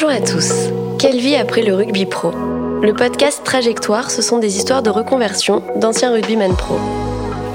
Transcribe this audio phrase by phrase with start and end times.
[0.00, 0.52] Bonjour à tous.
[1.00, 2.30] Quelle vie après le rugby pro?
[2.30, 6.76] Le podcast Trajectoire, ce sont des histoires de reconversion d'anciens rugbyman pro.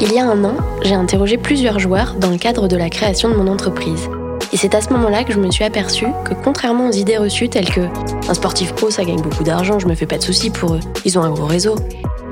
[0.02, 3.30] Il y a un an, j'ai interrogé plusieurs joueurs dans le cadre de la création
[3.30, 4.10] de mon entreprise.
[4.52, 7.48] Et c'est à ce moment-là que je me suis aperçu que contrairement aux idées reçues
[7.48, 7.88] telles que
[8.28, 10.82] un sportif pro ça gagne beaucoup d'argent, je me fais pas de soucis pour eux,
[11.06, 11.76] ils ont un gros réseau.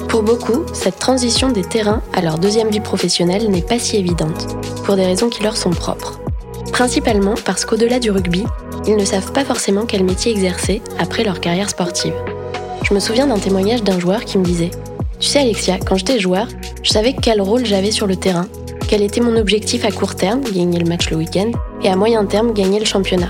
[0.09, 4.57] Pour beaucoup, cette transition des terrains à leur deuxième vie professionnelle n'est pas si évidente,
[4.84, 6.20] pour des raisons qui leur sont propres.
[6.71, 8.43] Principalement parce qu'au-delà du rugby,
[8.88, 12.13] ils ne savent pas forcément quel métier exercer après leur carrière sportive.
[12.84, 14.71] Je me souviens d'un témoignage d'un joueur qui me disait
[15.20, 16.47] Tu sais, Alexia, quand j'étais joueur,
[16.81, 18.47] je savais quel rôle j'avais sur le terrain,
[18.88, 21.52] quel était mon objectif à court terme, gagner le match le week-end,
[21.84, 23.30] et à moyen terme, gagner le championnat.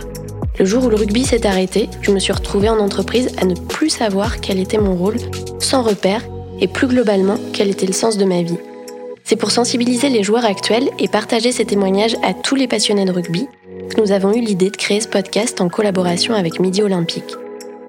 [0.58, 3.56] Le jour où le rugby s'est arrêté, je me suis retrouvée en entreprise à ne
[3.56, 5.18] plus savoir quel était mon rôle,
[5.60, 6.22] sans repère,
[6.60, 8.58] et plus globalement, quel était le sens de ma vie.
[9.32, 13.14] C'est pour sensibiliser les joueurs actuels et partager ces témoignages à tous les passionnés de
[13.14, 13.48] rugby
[13.90, 17.34] que nous avons eu l'idée de créer ce podcast en collaboration avec Midi Olympique.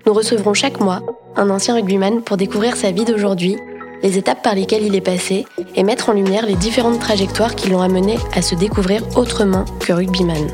[0.06, 1.02] Nous recevrons chaque mois
[1.34, 3.56] un ancien rugbyman pour découvrir sa vie d'aujourd'hui,
[4.04, 5.44] les étapes par lesquelles il est passé
[5.74, 9.92] et mettre en lumière les différentes trajectoires qui l'ont amené à se découvrir autrement que
[9.92, 10.46] rugbyman.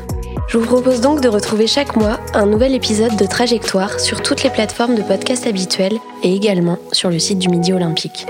[0.47, 4.41] Je vous propose donc de retrouver chaque mois un nouvel épisode de Trajectoire sur toutes
[4.41, 8.25] les plateformes de podcast habituelles et également sur le site du Midi Olympique.